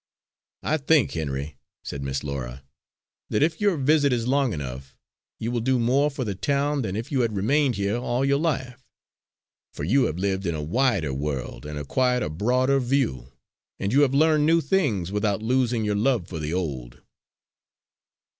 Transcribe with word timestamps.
"I 0.63 0.77
think, 0.77 1.11
Henry," 1.11 1.59
said 1.83 2.01
Miss 2.01 2.23
Laura, 2.23 2.63
"that 3.29 3.43
if 3.43 3.61
your 3.61 3.77
visit 3.77 4.11
is 4.11 4.27
long 4.27 4.51
enough, 4.51 4.97
you 5.37 5.51
will 5.51 5.59
do 5.59 5.77
more 5.77 6.09
for 6.09 6.23
the 6.23 6.33
town 6.33 6.81
than 6.81 6.95
if 6.95 7.11
you 7.11 7.21
had 7.21 7.35
remained 7.35 7.75
here 7.75 7.97
all 7.97 8.25
your 8.25 8.39
life. 8.39 8.83
For 9.71 9.83
you 9.83 10.05
have 10.05 10.17
lived 10.17 10.47
in 10.47 10.55
a 10.55 10.63
wider 10.63 11.13
world, 11.13 11.67
and 11.67 11.77
acquired 11.77 12.23
a 12.23 12.31
broader 12.31 12.79
view; 12.79 13.31
and 13.79 13.93
you 13.93 14.01
have 14.01 14.15
learned 14.15 14.47
new 14.47 14.59
things 14.59 15.11
without 15.11 15.43
losing 15.43 15.85
your 15.85 15.93
love 15.93 16.27
for 16.27 16.39
the 16.39 16.51
old." 16.51 17.03